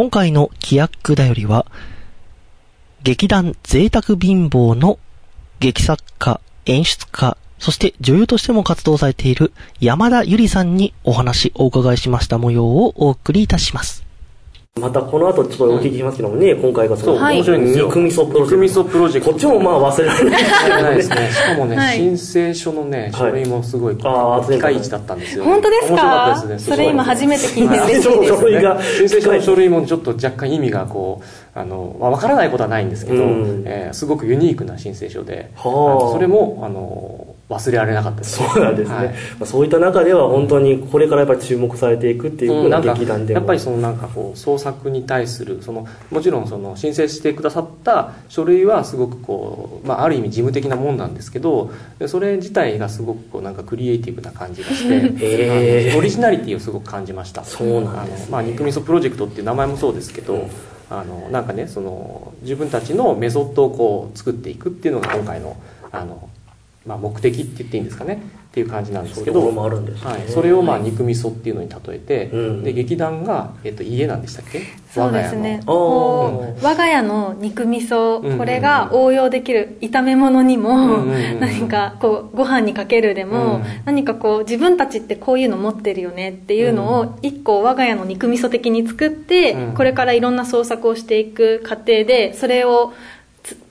[0.00, 1.66] 今回の規約だよりは、
[3.02, 4.98] 劇団贅沢貧乏の
[5.58, 14.06] 劇作家、演出家、そして女優としても活動されている山田ゆりさんにお話をお伺いしました模様をお送りいたします。
[14.78, 17.58] またこの後ちょっとお聞きしますけどもね、今回がその、そう、面白い。
[17.60, 18.56] 肉味噌プロジェクト。
[18.56, 19.30] 肉味噌プロジェクト。
[19.32, 20.82] こっちもまあ忘れられない。
[20.82, 21.30] ないですね。
[21.32, 25.42] しかもね、はい申請書のね、書類もすごい、あーピカイチだったんですよ。
[25.44, 26.72] 本当です面白かかったですね。
[26.76, 28.28] それ今初めて聞いて嬉し い。
[28.28, 39.08] 書類が申請書の書類もちょっと若干意味がこう、あの、まあわからないことはないんですけど、うんえーすごくユニークな申請書で、それも、あの、忘れられなかったです、そうなんですね、はい。
[39.08, 55.98] まあ、そういった中では本当にこれからやっぱり注目されていくっていうふう劇団でも、やっぱりそのなんかこう創作に対するそのもちろんその申請してくださった書類はすごくこう、まあ、ある意味事務的なもんなんですけどでそれ自体がすごくこうなんかクリエイティブな感じがして へー。
[55.98, 57.42] オリジナリティをすごく感じました。
[57.42, 58.28] そうなんですね。
[58.30, 60.46] まあ、肉味噌プロジェクトっていう名前もそうですけど、
[60.88, 65.56] あのなんかねその自分たちのメソッドをこう作っていくっていうのが今回の
[65.92, 66.28] あの、
[66.86, 68.22] まあ、目的って言っていいんですかね？
[68.50, 69.46] っていう感じなんですけど。
[69.46, 72.64] はい、それをまあ肉味噌っていうのに例えて、うん。
[72.64, 74.62] で劇団が、えっと、家なんでしたっけ？
[74.90, 75.60] そうですね。
[75.66, 76.54] 我が家の。
[76.54, 83.64] こう我が家の肉味噌、これが応用できる炒め物にも、うんうんうん何かこうご飯にかけるでも、うん。
[83.84, 89.74] 何かこう自分たちってこういうの持ってるよねっていうのを一個我が家の肉味噌的に作って、うん。
[89.74, 93.19] これからいろんな創作をしていく過程で、それをつ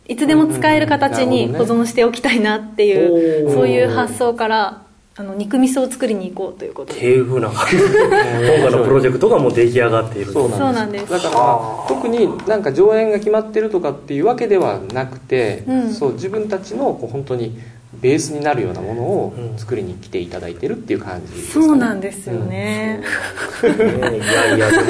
[0.10, 3.54] いつでも使える形に保存しておきたいなっていう、おー。
[3.54, 4.82] そういう発想から、
[5.16, 7.00] あの肉味噌を作りに行こうということで。
[7.00, 10.32] っていうふうな感じで今回のプロジェクトがもう出来上がっている。
[10.34, 11.12] そうなんです。
[11.12, 15.94] だから特になんか上演が決まってるとかっていうわけではなくて、うん。
[15.94, 17.60] そう自分たちのこう本当に
[17.94, 19.60] ベースになるようなものをうん。
[19.60, 22.50] 作りに来ていただいてるっていう感じですかね、そうなんですよね。
[22.98, 23.04] ね
[24.18, 24.84] いやいやでも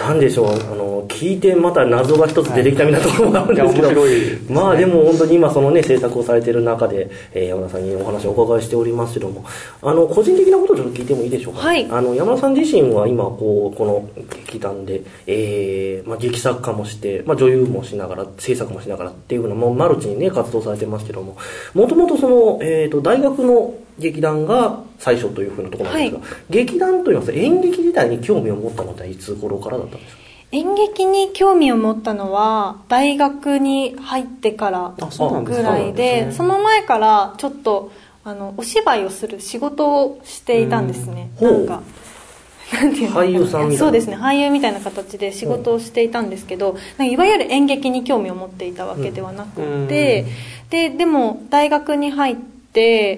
[0.00, 0.50] なんでしょう。
[0.50, 0.75] あの
[1.16, 3.90] 聞いてまた謎が一つ出てきたみたいなところがあるんですけど、い。
[3.90, 9.44] や面白いまあでも本当に今そのね制作をされている中で、えー山田さんにお話をお伺いしておりますけども。
[9.82, 11.86] あの個人的なことをちょっと聞いてもいいでしょうか、はい。
[11.90, 14.08] あの山田さん自身は今こうこの
[14.46, 21.36] 劇団で、えーまあ、劇作家もして、まあ、女優もしながら制作もしながらっていうふうなマルチにね活動されてますけども。
[21.74, 30.25] もともとその、えー、と大学の劇団が最初というふうなところなんですが、劇団といいますか演劇自体に興味を持ったのはいつ頃からだったんですか？
[30.52, 35.62] 演劇に興味を持ったのは大学に入ってからぐか。
[35.62, 37.90] らいでその前からちょっと
[38.24, 41.30] あのお芝居をする仕事をしていたんですね。
[41.40, 41.66] うん。
[41.66, 41.82] なんか
[42.72, 43.26] なんていうのかな。
[43.26, 43.78] 俳優さんみたいな。
[43.78, 44.16] そうですね。
[44.16, 50.26] 俳優みたいな形で仕事をしていたんですけど、いわゆる演劇に興味を持っていたわけではなくて、
[50.70, 52.55] ででも大学に入って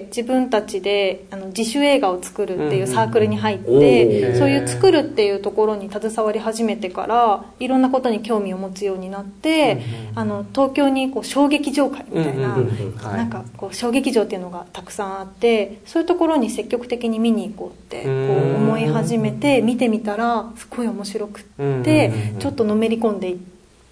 [0.07, 9.81] 自分たちであの自主映画を作るっていうサークルに入っうんて、そういう作るっていうところに携わり始めてからいろんなことに興味を持つようになって、
[10.15, 18.69] あの東京にこう小劇場会みたいな、なんかこう小劇場っていうのがたくさんあってそういうところに積極的に見に行こうってこううん。
[18.69, 23.37] 思い始めて見てみたらすごい面白くうんってちょっとのめり込んでいっ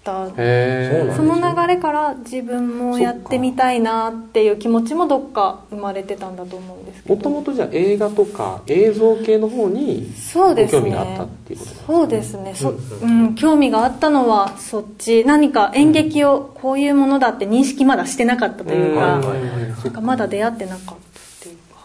[0.08, 1.14] た。
[1.14, 7.16] その流れから自分もやってみたいなっていう気持ちもどっか生まれてたんだと思うんですけど。
[7.16, 10.80] もともとじゃあ映画とか映像系の方にそうですね。
[10.80, 12.54] ご興味があったっていうことそうですね。
[12.54, 15.24] そ、うんうん、興味があったのはそっち。
[15.24, 20.96] 何か演劇をこういうものだって認識まだしてなかったというか、なんかまだ出会ってなかったっ
[21.40, 21.80] ていうか。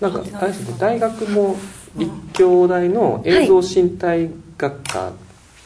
[0.00, 1.56] なんかあれですね大学も
[1.96, 5.12] 立教大の映像身体学科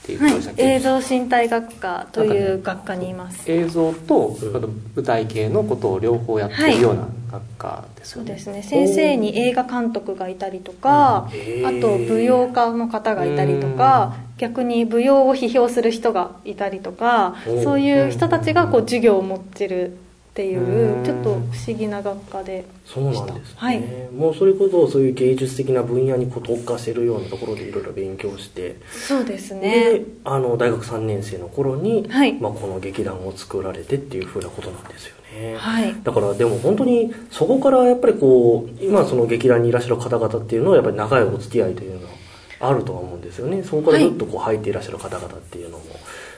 [0.02, 8.84] っていうはい映像身体学科という学科にいます、映像とうんあと舞台系のことを両方やってるような学科ですよね、そうですね。
[8.84, 19.96] 先生に映画監督がいたりとか、うんあと舞踊家の方がいたりとか、逆に舞踊を批評する人がいたりとか、おそういう人たちがこう授業を持ってる
[20.32, 21.04] っていう、うん。
[21.04, 22.64] ちょっと不思議な学科で。
[22.86, 23.80] そうなんですね、はい。
[24.14, 28.76] もうそれこそそういう芸術的な分野にこう特化してるようなところでいろいろ勉強して。
[28.90, 32.32] そうですでねあの大学3年生の頃に、はい。
[32.32, 35.94] まあ、この劇団を作られてっていうふうなことなんですよね、はい。
[36.02, 42.12] だからでも本当にそこからやっぱりこう今その劇団にいらっしゃる方々っていうのはやっぱり長いお付き合いというのは
[42.60, 43.62] あるとは思うんですよね。
[43.62, 45.84] そこからずっとこう入っていらっしゃる方々っていうのも、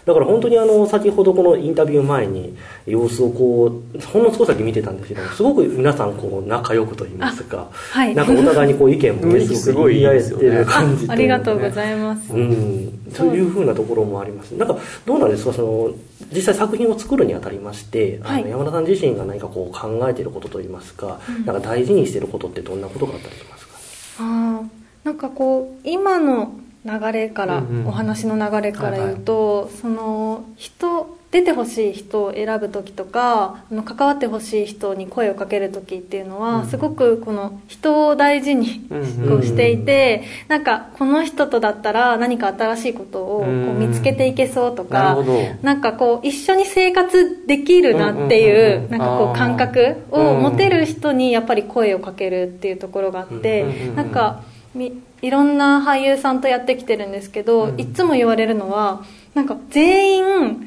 [0.04, 2.56] だから本当にあの先ほどこのインタビュー前に
[2.86, 8.14] 様子をこうほんの少しだけ見てたんですけどもすごく皆さんこう仲良くと言いますか、はい。
[8.14, 15.90] なんかお互いにこう意見もねすごく言い合えてる感じあありがとうねございます、うん、そういうふうなところもありますなんかどうなんですかその
[16.32, 18.42] 実際作品を作るにあたりまして、あはい。
[18.42, 21.44] の山田さん自身が何かこう考えていることといいますか、うん。
[21.44, 23.74] なんか大事にしていることってどんなことがあったりしますか？
[24.20, 24.68] あー
[25.04, 26.54] なんかこう今の
[26.84, 27.86] 流れから、うんうん。
[27.86, 36.66] お話の流れから言うと、その人出てほしい人を選ぶ時とかあの関わってほしい人に声をかける時っていうのは、うん。
[36.68, 39.28] すごくこの人を大事にうんうん。
[39.30, 43.88] こうしていて、なんかこの人とだったら何か新しいことをこううん。
[43.88, 45.40] 見つけていけそうとか、なるほど。
[45.62, 48.90] なんかこう一緒に生活できるなっていうんうんうんううん。
[48.90, 53.96] なんかこう感覚を持てる人にやっぱり声をかけるっていうところがあってうんうんうん。
[53.96, 54.42] なんか
[54.74, 54.92] み
[55.24, 57.80] いろんな俳優さんとやってきてるんですけどうん。
[57.80, 59.02] いつも言われるのは
[59.34, 60.66] なんか全員好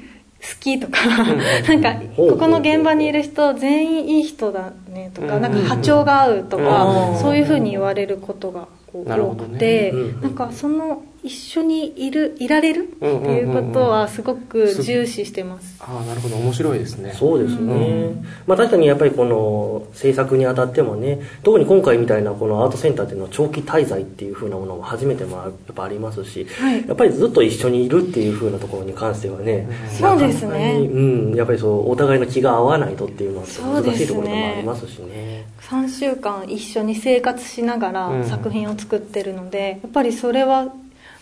[0.60, 5.28] きとかなんかここの現場にいる人全員いい人だねとうん。
[5.28, 6.64] かなんか波長が合うとうん。
[6.66, 10.22] かそういうふうに言われることが多くてうん。
[10.22, 12.84] なんかその一緒にいるいられる？
[12.84, 15.76] っていうことはすごく重視してます。
[15.80, 16.36] ああなるほど。
[16.38, 17.14] 面白いですね。
[17.14, 18.26] そうですね、うん。
[18.46, 26.88] まあ確かにやっぱりこの制作にあたってもね特に今回みたいなこのアートセンターっていうのは長期滞在っていう風なものも初めてもやっぱありますし、はい。
[26.88, 29.68] やっぱりずっと一緒にいるっていう風なところに関してはね、
[30.00, 30.80] そうですね。
[30.80, 33.98] うんやっぱりそうお互いの気が合わないとっていうのはそうですね。
[33.98, 35.46] 難しいところでもありますしね。
[35.62, 37.94] 3週間一緒に生活しながうん。
[37.94, 40.74] ら作品を作ってるので、やっぱりそれは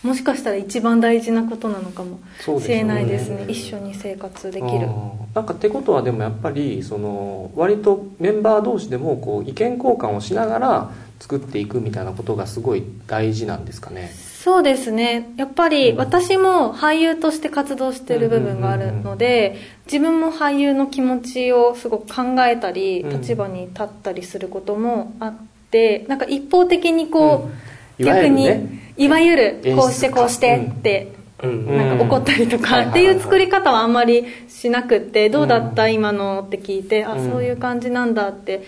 [0.06, 2.20] もしかしたら一番大事なことなのかも
[2.60, 3.38] しれないですね。
[3.38, 4.88] そうです一緒に生活できる。
[5.34, 14.12] なんかってことはでもやっぱりその割とメンバー同士でもこう意見交換をしながら作っていくみたいなことがすごい大事なんですかね。
[14.14, 15.32] そうですね。
[15.36, 19.56] やっぱり私も俳優として活動してる部分があるので
[19.86, 23.20] 自分も俳優の気持ちをすごく考えたりうん。
[23.20, 25.34] 立場に立ったりすることもあっ
[25.72, 27.65] てなんか一方的にこう、うん
[27.98, 28.92] 逆にるね。
[28.96, 31.12] いわゆるこうしてこうしてって
[31.42, 31.50] うん。
[31.66, 31.76] うん。
[31.76, 37.30] なんか怒ったりとかっていう作り方はあんまりしなくってどうだった今のって聞いてあうん。
[37.30, 38.64] そういう感じなんだって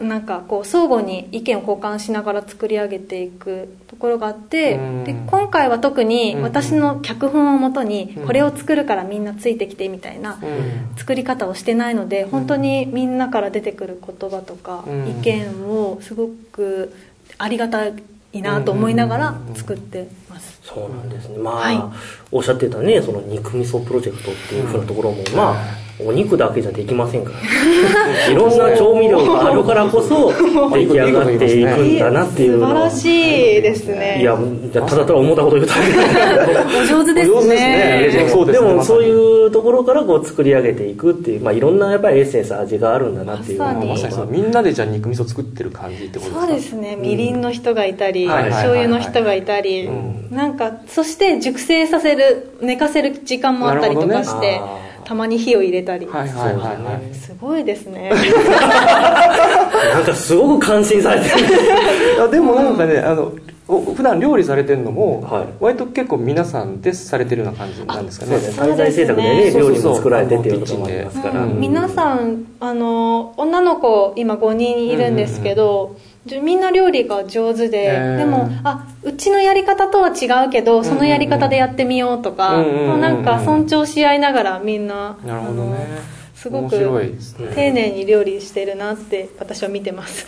[0.00, 5.04] なんかこう相互に意見を交換しながら作り上げていくところがあってうん。
[5.04, 6.42] で今回は特にうん。
[6.42, 8.26] 私の脚本をもとにうん。
[8.26, 10.96] これを作るからみんなついてきてみたいなうん。
[10.96, 15.08] 作り方をしてないので本当にみんなから出てくる言葉とかうん。
[15.08, 16.94] 意見をすごく
[17.38, 17.94] ありがたい
[18.34, 20.60] なと思いながら作ってます。
[20.62, 21.38] そうなんですね。
[21.38, 21.82] まあ、はい。
[22.30, 27.38] おっしゃってたねその肉味噌プロジェクトっていう風なところも、まあお肉だけじゃできませんから。
[28.30, 30.32] いろんな調味料があるからこそ
[30.72, 32.90] 出来上がっていくんだなっていうのは。
[32.90, 34.18] 素晴らしいですね。
[34.20, 34.38] いや
[34.72, 35.74] ただただ思ったこと言うた
[36.80, 37.54] お上手ですね。
[37.56, 38.28] ね。
[38.30, 39.12] そうですねでもそうい
[39.46, 43.88] うところからこう作り上げていくっていう、まあ、いろんなやっぱりエッセンス味があるんだなっていうまさに。
[43.88, 44.12] まさに。
[44.12, 46.40] そのみんなでじゃあ肉味噌作ってる感じってことですか？
[46.46, 46.96] そうですね。
[47.00, 48.62] みりんの人がいたり、はいはいはいはい。
[48.62, 50.36] 醤油の人がいたり、うん。
[50.36, 57.14] なんかそして熟成させる寝かせる時間もあったりとかして、なるほどねたまに火を入れたり、はいはいはいはい。
[57.14, 58.10] すごいですね。
[58.10, 61.34] なんかすごく感心されてる。
[62.22, 63.32] あでもなんかねあの
[63.66, 65.46] お普段料理されてるのも、はい。
[65.60, 68.36] 割と結構皆さんでされてるような感じなんですかね。
[68.36, 76.07] 滞在制作でね料理も作られてっていうこともありますから、うんうん皆さんあの女の子今5人いるんですけど、じゅ
[76.42, 78.16] みんな料理が上手で、へー。
[78.18, 86.18] でもあうちのやり方とは違うけどそのやり方でやってみようとか、うんうんうんうんまあなんか尊重し合いながらみんななるほどね。
[86.34, 90.24] すごく丁寧に料理してるなって私は見てます。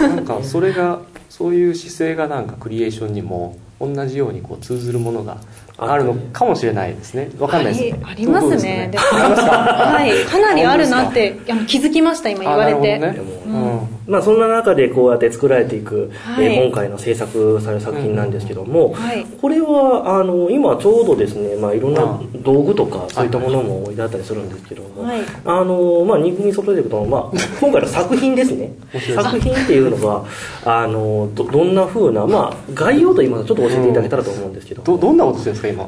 [0.00, 5.38] なんかそれがそういう姿勢がなんかクリエーションにも同じようにこう通ずるものが
[5.78, 7.30] あるのかもしれないですね。
[7.38, 8.02] わかんないですね。
[8.04, 8.88] ありますね。
[8.90, 11.38] でですもはいかなりあるなって
[11.68, 13.12] 気づきました今言われて、ね。
[13.12, 13.71] でうん
[14.12, 16.44] まあ、そんな中でこうやって作られていく、はい。
[16.44, 19.24] えー今回の制作される作品なんですけども、はい。
[19.40, 22.20] これはあの今ちょうどですね、まあ、いろんなあ。
[22.42, 25.22] 道具とかそういったものも置いてあったりするんですけども、はい。
[25.46, 28.74] あのまあ、肉味噌プロジェクトの、まあ、今回の作品ですね。
[29.14, 30.24] 作品っていうのが
[30.64, 34.82] あのどどんな風な、まあ、概要といいますかちょっと教えていただけたらと思うんですけど。
[34.82, 35.84] どどんなことしてるんですか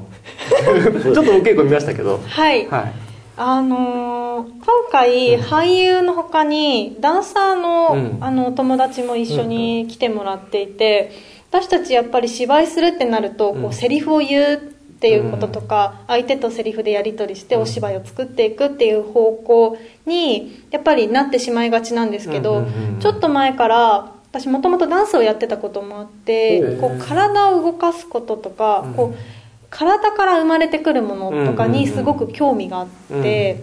[1.04, 1.12] 今？
[1.14, 2.20] ちょっとお稽古見ましたけど。
[2.26, 2.66] はい。
[2.68, 2.92] はい。
[3.36, 8.24] あのー今回俳優の他にダンサーの,、うん。
[8.24, 11.12] あのお友達も一緒に来てもらっていて、
[11.50, 14.58] 私たちやっぱり芝居するってなるとこうセリフを言うっ
[15.00, 22.66] ていうこととか、相手とセリフでやり取りしてお芝居を作っていくっていう方向にやっぱりなってしまいがちなんですけど、
[23.00, 28.94] ちょっと前から私もともとダンスをやってたこともあってこう体を動かすこととか、うん。
[28.94, 29.18] こう
[29.70, 33.60] 体から生まれてくるものとかにすごく興味があって、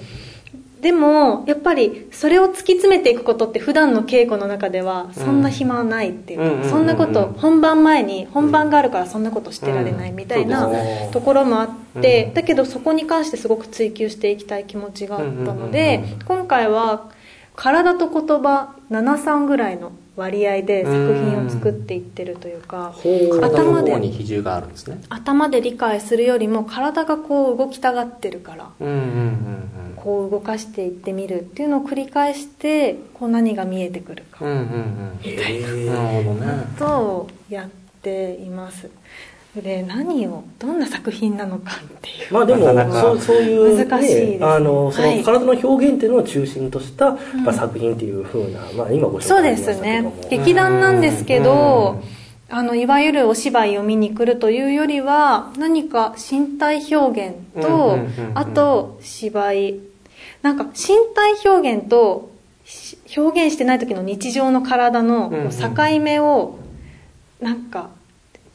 [0.82, 10.70] でもやっぱりそれを突き詰めていくことって普段の稽古の中ではそんな暇はないっていうか、そんなこと本番前に本番があるからそんなことしてられないみたいな
[11.12, 11.70] ところもあっ
[12.02, 12.34] て、うん。
[12.34, 17.12] だけどそこに関してすごく追求していきたい気持ちがあったので今回は
[17.56, 25.02] 体と言葉73ぐらいの割合で作品を作っていってるというかほう頭で方に比重があるんですね。
[25.10, 34.44] 頭で理解するよりも体がこう動きたがってるからうんうんうんこう動かしていってみるっていうのを繰り返してこう何が見えてくるか。
[34.44, 35.20] うんうんうん。
[35.22, 37.70] へうんえなるほどねとやっ
[38.02, 38.90] ています
[39.56, 42.34] で何をどんな作品なのかっていう。
[42.34, 44.40] まあでもそうそういう、ね、難しいです。
[44.40, 45.18] ねあのそはい。
[45.18, 52.00] の体の表現っていうのを中心とした、やっぱ作品っていうふうな、まあ、今ご紹そうで介しすねたけども劇団なんですけど
[52.50, 52.56] うん。
[52.58, 57.98] あのいわゆるお芝居を見に来るというよりは何か身体表現と
[58.36, 59.80] あと芝居。
[60.42, 62.32] なんか身体表現と
[62.66, 66.58] し表現してない時の日常の体の境目を
[67.40, 67.90] なんか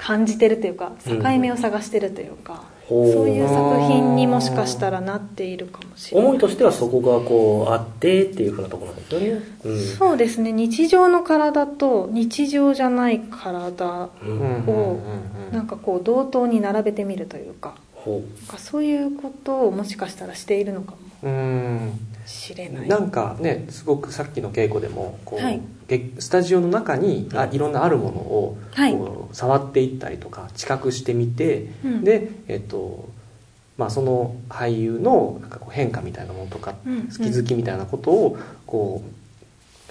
[0.06, 3.12] 感じてるというか境目を探してるというかほう。
[3.12, 6.28] そういう作品にもしかしたらなっているかもしれない。
[6.28, 9.84] 思いとしてはそこがこうあってっていうふうなところなんですよね、うん。
[9.98, 10.52] そうですね。
[10.52, 15.00] 日常の体と日常じゃない体ううんんうんを
[15.50, 15.56] うん。
[15.56, 20.98] なんかこう同等に並べてみるというかほなんかそういうことをもしかしたらしているのかも。
[21.24, 22.88] うんしれない。
[22.88, 25.60] なんかねすごくさっきの稽古でもこう、はい。
[25.88, 28.96] げスタジオの中にあいろんなあるものをはい。
[29.32, 32.04] 触っていったりとか知覚してみて、うん。
[32.04, 33.08] で、えっと
[33.78, 37.08] まあ、その俳優のなんかこう変化みたいなものとか、うんうん。
[37.08, 39.02] 気づきみたいなことをこ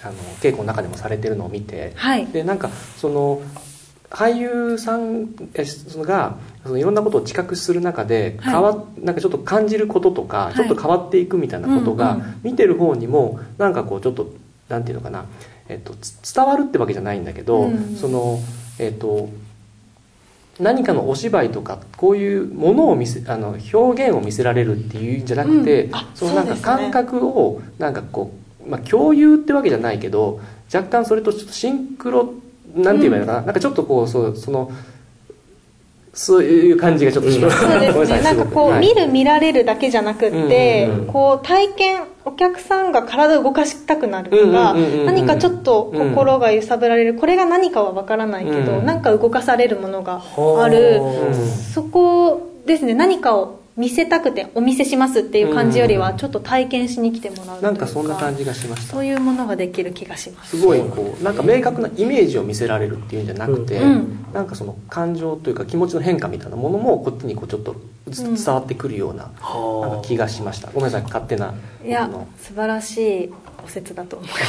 [0.02, 2.26] うあの稽古の中でもされてるのを見て、はい。
[2.26, 3.40] でなんかその
[4.16, 8.52] 俳優さんえそのがそのいろんなことを知覚する中ではい。
[8.54, 10.56] 変わ、なんかちょっと感じることとか、い。
[10.56, 14.32] ちょっと変わっていくみたいなことが、うんうん見てる方にもなんかこうちょっと
[14.68, 15.26] なんていうのかな、
[15.68, 18.40] えっと、つ伝わるってわけじゃないんだけど、うんその
[18.78, 19.28] えっと
[20.58, 25.94] 何かのお芝居とかこういうものを見せあの表現を見せられるっていうんじゃなくて、うん。
[25.94, 28.32] あそのなんか感覚をなんかこ
[28.64, 30.40] う、まあ、共有ってわけじゃないけど
[30.72, 32.32] 若干それとちょっとシンクロ
[32.76, 34.70] なんて言えばいいのかな,、なんかちょっとこうそうその
[36.16, 38.22] そういう感じがちょっとします、そうですね。
[38.22, 38.58] なんかさいごく。
[38.58, 38.70] はい。
[38.70, 45.06] こう見る見られるだけじゃなくってうんうんうんこう体験お客さんが体を動かしたくなるとかうんうんうんうん。
[45.06, 48.86] 何かちょっと心が揺さぶられるこれが何かはわからないけどうん。
[48.86, 50.22] なんか動かされるものが
[50.62, 51.02] ある。
[51.74, 52.94] そこですね。
[52.94, 60.58] 何かを見せたくてお見せしますっていう感じよりはちょっと体験しに来てもらうというかなんかそんな感じがしましたそういうものができる気がします。
[60.58, 64.26] すごいこうなんか明確なイメージを見せられるっていうんじゃなくて、うん。
[64.32, 69.88] なんかその感情というか気持ちの変化みたいなものもこっちにこうちょっと伝わってくるような,、はあ。
[69.88, 70.68] なんか気がしました。
[70.68, 71.54] ごめんなさい勝手な
[71.84, 72.26] いやあの。
[72.40, 73.32] 素晴らしい
[73.66, 74.42] お説だと思います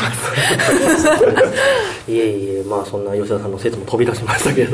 [2.11, 4.73] いえいえまあそんな吉田さんの説も飛び出しましたけれど